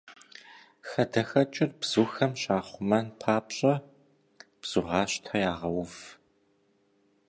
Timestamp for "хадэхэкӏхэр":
0.87-1.71